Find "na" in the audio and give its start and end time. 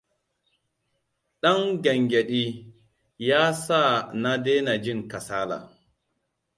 4.21-4.31